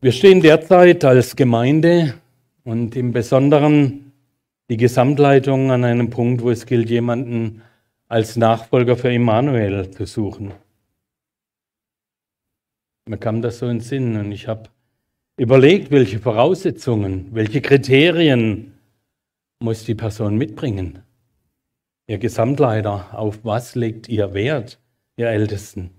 [0.00, 2.14] Wir stehen derzeit als Gemeinde
[2.62, 4.12] und im Besonderen
[4.70, 7.62] die Gesamtleitung an einem Punkt, wo es gilt, jemanden
[8.08, 10.52] als Nachfolger für Immanuel zu suchen.
[13.06, 14.70] Mir kam das so in den Sinn und ich habe
[15.36, 18.74] überlegt, welche Voraussetzungen, welche Kriterien
[19.60, 21.00] muss die Person mitbringen.
[22.06, 24.80] Ihr Gesamtleiter, auf was legt ihr Wert,
[25.16, 25.90] ihr Ältesten?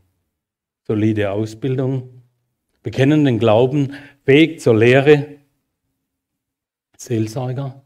[0.87, 2.23] Solide Ausbildung,
[2.81, 3.93] bekennenden Glauben,
[4.25, 5.37] fähig zur Lehre,
[6.97, 7.83] Seelsorger.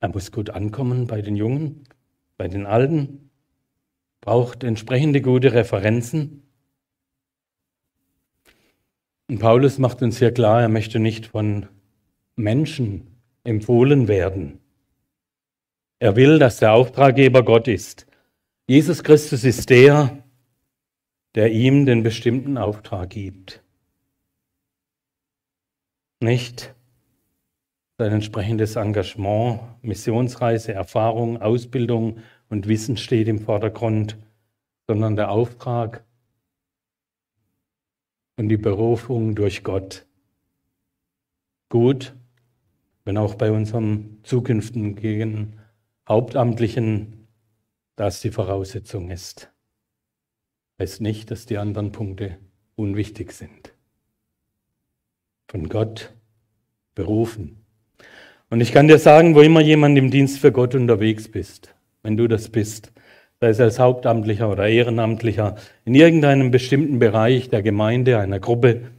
[0.00, 1.84] Er muss gut ankommen bei den Jungen,
[2.36, 3.30] bei den Alten,
[4.20, 6.42] braucht entsprechende gute Referenzen.
[9.28, 11.66] Und Paulus macht uns hier klar, er möchte nicht von
[12.36, 14.60] Menschen empfohlen werden.
[15.98, 18.06] Er will, dass der Auftraggeber Gott ist.
[18.66, 20.22] Jesus Christus ist der,
[21.34, 23.62] der ihm den bestimmten Auftrag gibt.
[26.20, 26.74] Nicht
[27.98, 34.16] sein entsprechendes Engagement, Missionsreise, Erfahrung, Ausbildung und Wissen steht im Vordergrund,
[34.86, 36.04] sondern der Auftrag
[38.36, 40.06] und die Berufung durch Gott.
[41.68, 42.14] Gut,
[43.04, 45.60] wenn auch bei unserem zukünftigen
[46.08, 47.28] Hauptamtlichen
[47.96, 49.50] das die Voraussetzung ist.
[50.78, 52.38] Heißt nicht, dass die anderen Punkte
[52.74, 53.74] unwichtig sind.
[55.48, 56.12] Von Gott
[56.94, 57.61] berufen.
[58.52, 62.18] Und ich kann dir sagen, wo immer jemand im Dienst für Gott unterwegs bist, wenn
[62.18, 62.92] du das bist,
[63.40, 68.90] sei es als Hauptamtlicher oder Ehrenamtlicher, in irgendeinem bestimmten Bereich der Gemeinde, einer Gruppe,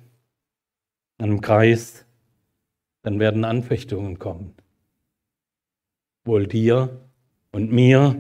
[1.19, 2.03] einem Kreis,
[3.03, 4.55] dann werden Anfechtungen kommen.
[6.25, 7.01] Wohl dir
[7.51, 8.15] und mir,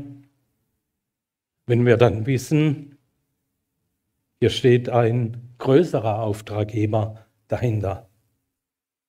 [1.65, 2.99] wenn wir dann wissen,
[4.39, 8.07] hier steht ein größerer Auftraggeber dahinter.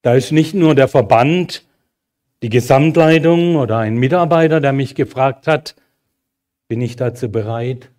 [0.01, 1.67] Da ist nicht nur der Verband,
[2.43, 5.77] die Gesamtleitung oder ein Mitarbeiter, der mich gefragt hat,
[6.69, 7.91] bin ich dazu bereit,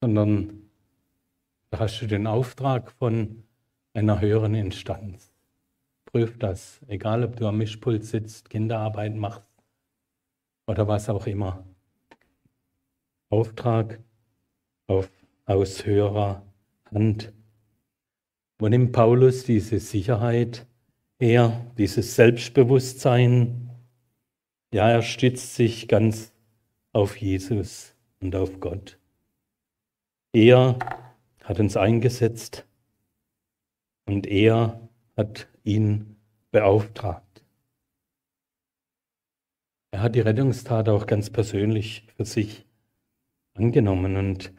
[0.00, 0.70] sondern
[1.70, 3.44] da hast du den Auftrag von
[3.94, 5.32] einer höheren Instanz.
[6.06, 9.46] Prüf das, egal ob du am Mischpult sitzt, Kinderarbeit machst
[10.66, 11.64] oder was auch immer.
[13.30, 13.98] Auftrag
[14.86, 15.10] auf,
[15.46, 16.42] aus höherer
[16.92, 17.32] Hand.
[18.58, 20.66] Wo nimmt Paulus diese Sicherheit
[21.22, 23.70] er, dieses Selbstbewusstsein,
[24.74, 26.32] ja, er stützt sich ganz
[26.92, 28.98] auf Jesus und auf Gott.
[30.32, 30.78] Er
[31.44, 32.66] hat uns eingesetzt
[34.06, 36.16] und er hat ihn
[36.50, 37.44] beauftragt.
[39.92, 42.66] Er hat die Rettungstat auch ganz persönlich für sich
[43.54, 44.52] angenommen und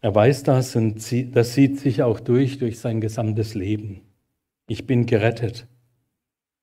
[0.00, 0.96] er weiß das und
[1.36, 4.05] das sieht sich auch durch, durch sein gesamtes Leben
[4.66, 5.66] ich bin gerettet.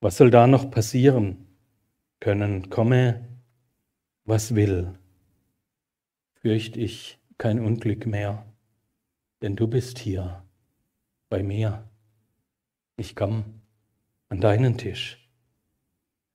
[0.02, 1.48] Was soll da noch passieren
[2.20, 2.70] können?
[2.70, 3.28] Komme,
[4.26, 4.94] was will.
[6.42, 8.46] Fürcht ich kein Unglück mehr,
[9.42, 10.44] denn du bist hier
[11.30, 11.90] bei mir.
[12.98, 13.46] Ich komme
[14.30, 15.30] an deinen Tisch.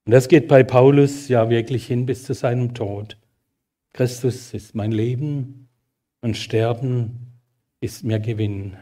[0.07, 3.19] Und das geht bei Paulus ja wirklich hin bis zu seinem Tod.
[3.93, 5.69] Christus ist mein Leben
[6.23, 7.39] und Sterben
[7.81, 8.77] ist mir Gewinn.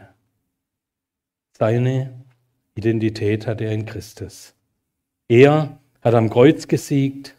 [1.57, 2.26] Seine
[2.77, 4.53] Identität hat er in Christus.
[5.27, 7.35] Er hat am Kreuz gesiegt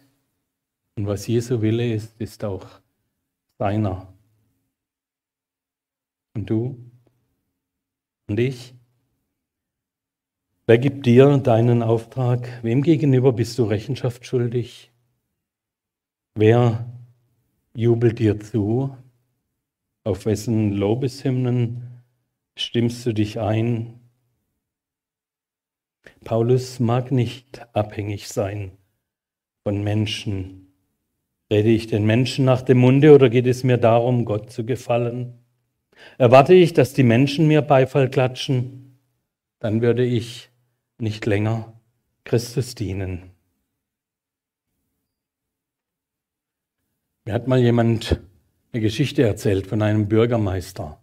[0.96, 2.66] und was Jesu Wille ist, ist auch
[3.56, 4.12] seiner.
[6.34, 6.76] Und du
[8.26, 8.74] und ich?
[10.66, 12.62] Wer gibt dir deinen Auftrag?
[12.62, 14.90] Wem gegenüber bist du Rechenschaft schuldig?
[16.34, 16.84] Wer
[17.74, 18.94] jubelt dir zu?
[20.02, 22.02] Auf wessen Lobeshymnen
[22.56, 23.97] stimmst du dich ein?
[26.24, 28.72] Paulus mag nicht abhängig sein
[29.64, 30.72] von Menschen.
[31.50, 35.38] Rede ich den Menschen nach dem Munde oder geht es mir darum, Gott zu gefallen?
[36.18, 38.98] Erwarte ich, dass die Menschen mir Beifall klatschen,
[39.58, 40.50] dann würde ich
[40.98, 41.72] nicht länger
[42.24, 43.30] Christus dienen.
[47.24, 48.20] Mir hat mal jemand
[48.72, 50.97] eine Geschichte erzählt von einem Bürgermeister.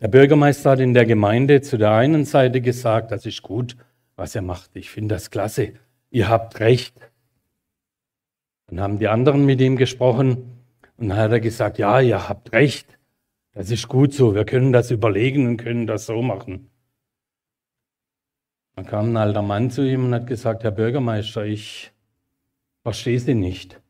[0.00, 3.76] Der Bürgermeister hat in der Gemeinde zu der einen Seite gesagt, das ist gut,
[4.14, 4.70] was er macht.
[4.74, 5.72] Ich finde das klasse.
[6.10, 6.94] Ihr habt recht.
[8.66, 10.62] Dann haben die anderen mit ihm gesprochen
[10.98, 12.98] und dann hat er gesagt, ja, ihr habt recht.
[13.52, 14.34] Das ist gut so.
[14.34, 16.70] Wir können das überlegen und können das so machen.
[18.74, 21.92] Dann kam ein alter Mann zu ihm und hat gesagt, Herr Bürgermeister, ich
[22.82, 23.80] verstehe Sie nicht.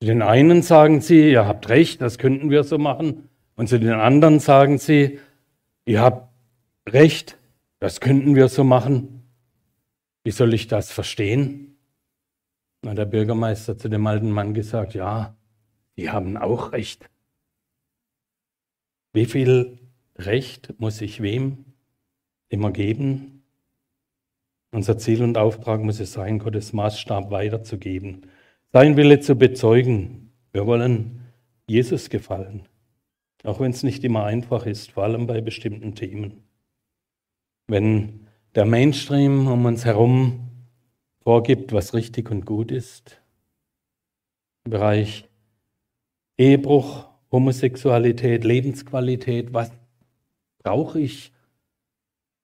[0.00, 3.27] Zu den einen sagen Sie, ihr habt recht, das könnten wir so machen.
[3.58, 5.18] Und zu den anderen sagen Sie,
[5.84, 6.32] ihr habt
[6.88, 7.36] recht,
[7.80, 9.28] das könnten wir so machen.
[10.24, 11.76] Wie soll ich das verstehen?
[12.86, 15.36] Hat der Bürgermeister zu dem alten Mann gesagt, ja,
[15.98, 17.10] die haben auch recht.
[19.12, 19.78] Wie viel
[20.16, 21.66] Recht muss ich wem
[22.48, 23.42] immer geben?
[24.70, 28.26] Unser Ziel und Auftrag muss es sein, Gottes Maßstab weiterzugeben
[28.72, 30.30] sein Wille zu bezeugen.
[30.52, 31.20] Wir wollen
[31.66, 32.68] Jesus gefallen,
[33.44, 36.44] auch wenn es nicht immer einfach ist, vor allem bei bestimmten Themen.
[37.66, 40.50] Wenn der Mainstream um uns herum
[41.22, 43.20] vorgibt, was richtig und gut ist,
[44.64, 45.28] im Bereich
[46.36, 49.70] Ehebruch, Homosexualität, Lebensqualität, was
[50.58, 51.32] brauche ich,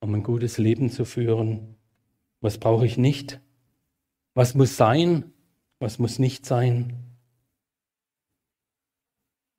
[0.01, 1.76] um ein gutes Leben zu führen?
[2.40, 3.40] Was brauche ich nicht?
[4.34, 5.32] Was muss sein,
[5.84, 6.95] was muss nicht sein.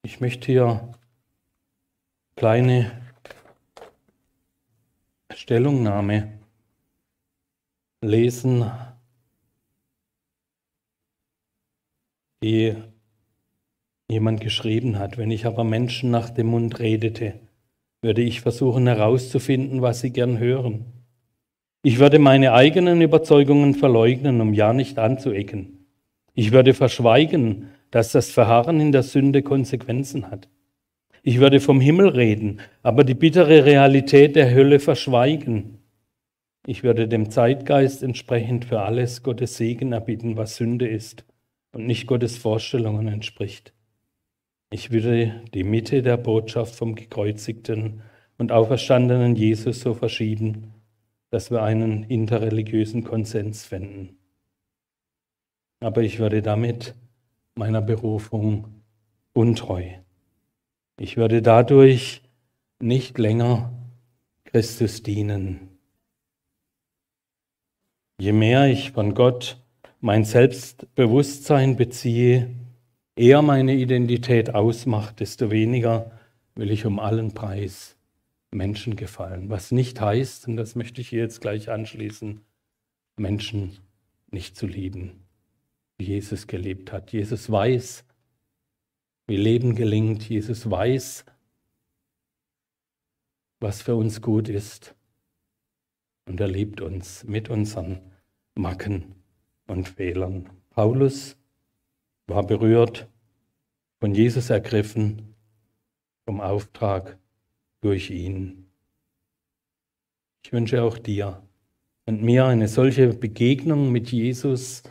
[0.03, 0.91] Ich möchte hier
[2.35, 2.91] kleine
[5.33, 6.33] Stellungnahme
[8.01, 8.69] lesen,
[12.43, 12.75] die
[14.09, 15.17] jemand geschrieben hat.
[15.17, 17.39] Wenn ich aber Menschen nach dem Mund redete,
[18.01, 20.85] würde ich versuchen herauszufinden, was sie gern hören.
[21.83, 25.85] Ich würde meine eigenen Überzeugungen verleugnen, um ja nicht anzuecken.
[26.33, 30.49] Ich würde verschweigen, dass das Verharren in der Sünde Konsequenzen hat.
[31.25, 35.79] Ich würde vom Himmel reden, aber die bittere Realität der Hölle verschweigen.
[36.67, 41.25] Ich würde dem Zeitgeist entsprechend für alles Gottes Segen erbitten, was Sünde ist
[41.71, 43.73] und nicht Gottes Vorstellungen entspricht.
[44.69, 48.01] Ich würde die Mitte der Botschaft vom gekreuzigten
[48.37, 50.73] und auferstandenen Jesus so verschieben,
[51.31, 54.17] dass wir einen interreligiösen Konsens fänden
[55.85, 56.95] aber ich werde damit
[57.55, 58.81] meiner Berufung
[59.33, 59.87] untreu.
[60.97, 62.21] Ich werde dadurch
[62.79, 63.73] nicht länger
[64.45, 65.77] Christus dienen.
[68.19, 69.61] Je mehr ich von Gott
[69.99, 72.49] mein Selbstbewusstsein beziehe,
[73.15, 76.11] eher meine Identität ausmacht, desto weniger
[76.55, 77.97] will ich um allen Preis
[78.51, 79.49] Menschen gefallen.
[79.49, 82.41] Was nicht heißt, und das möchte ich hier jetzt gleich anschließen,
[83.17, 83.77] Menschen
[84.31, 85.25] nicht zu lieben
[85.97, 87.11] wie Jesus gelebt hat.
[87.11, 88.03] Jesus weiß,
[89.27, 90.27] wie Leben gelingt.
[90.27, 91.25] Jesus weiß,
[93.59, 94.95] was für uns gut ist.
[96.27, 97.99] Und er liebt uns mit unseren
[98.55, 99.15] Macken
[99.67, 100.49] und Fehlern.
[100.71, 101.37] Paulus
[102.27, 103.07] war berührt,
[103.99, 105.35] von Jesus ergriffen,
[106.25, 107.17] vom Auftrag
[107.81, 108.65] durch ihn.
[110.43, 111.41] Ich wünsche auch dir
[112.05, 114.83] und mir eine solche Begegnung mit Jesus,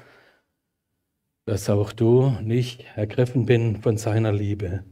[1.47, 4.85] dass auch du nicht ergriffen bin von seiner Liebe.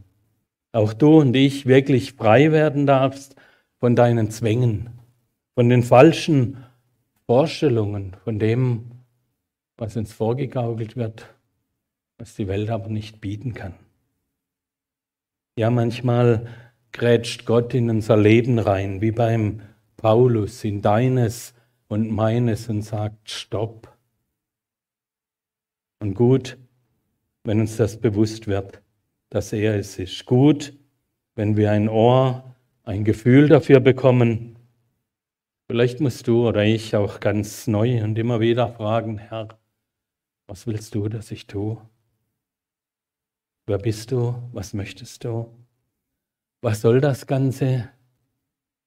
[0.72, 3.36] Auch du und ich wirklich frei werden darfst
[3.78, 4.90] von deinen Zwängen,
[5.54, 6.64] von den falschen
[7.26, 8.90] Vorstellungen, von dem,
[9.76, 11.26] was uns vorgegaukelt wird,
[12.18, 13.74] was die Welt aber nicht bieten kann.
[15.56, 16.46] Ja, manchmal
[16.92, 19.60] grätscht Gott in unser Leben rein, wie beim
[19.96, 21.54] Paulus, in deines
[21.88, 23.91] und meines und sagt, stopp.
[26.02, 26.58] Und gut,
[27.44, 28.82] wenn uns das bewusst wird,
[29.30, 30.26] dass er es ist.
[30.26, 30.76] Gut,
[31.36, 34.58] wenn wir ein Ohr, ein Gefühl dafür bekommen.
[35.68, 39.60] Vielleicht musst du oder ich auch ganz neu und immer wieder fragen, Herr,
[40.48, 41.80] was willst du, dass ich tue?
[43.66, 44.34] Wer bist du?
[44.52, 45.56] Was möchtest du?
[46.62, 47.88] Was soll das Ganze,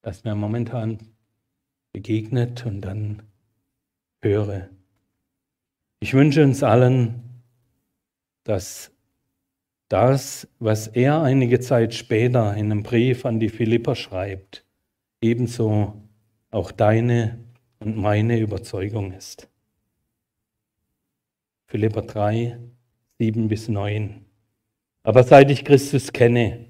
[0.02, 0.98] das mir momentan
[1.94, 3.24] begegnet und dann
[4.22, 4.75] höre?
[6.06, 7.24] Ich wünsche uns allen,
[8.44, 8.92] dass
[9.88, 14.64] das, was er einige Zeit später in einem Brief an die Philipper schreibt,
[15.20, 16.00] ebenso
[16.52, 17.40] auch deine
[17.80, 19.50] und meine Überzeugung ist.
[21.66, 22.60] Philipper 3,
[23.18, 24.26] 7 bis 9.
[25.02, 26.68] Aber seit ich Christus kenne,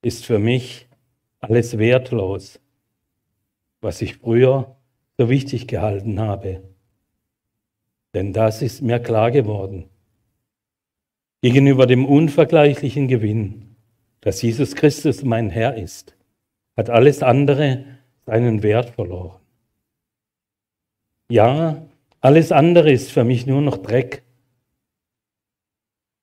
[0.00, 0.86] ist für mich
[1.40, 2.60] alles wertlos,
[3.80, 4.76] was ich früher
[5.18, 6.69] so wichtig gehalten habe
[8.14, 9.88] Denn das ist mir klar geworden.
[11.42, 13.76] Gegenüber dem unvergleichlichen Gewinn,
[14.20, 16.16] dass Jesus Christus mein Herr ist,
[16.76, 17.84] hat alles andere
[18.26, 19.40] seinen Wert verloren.
[21.30, 21.86] Ja,
[22.20, 24.22] alles andere ist für mich nur noch Dreck,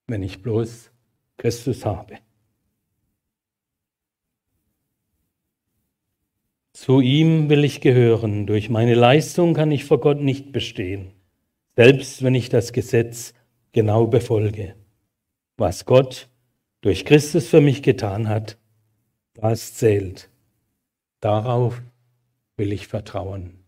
[0.08, 0.92] wenn ich bloß
[1.38, 2.18] Christus habe.
[6.74, 8.46] Zu ihm will ich gehören.
[8.46, 11.12] Durch meine Leistung kann ich vor Gott nicht bestehen,
[11.78, 13.36] selbst wenn ich das Gesetz
[13.72, 14.76] genau befolge.
[15.58, 16.28] Was Gott
[16.82, 18.58] durch Christus für mich getan hat,
[19.36, 20.32] das zählt.
[21.22, 21.82] Darauf
[22.58, 23.64] will ich vertrauen.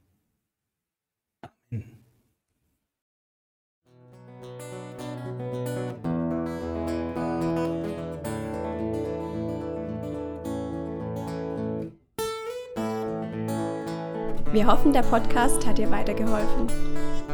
[14.51, 16.99] Wir hoffen, der Podcast hat dir weitergeholfen.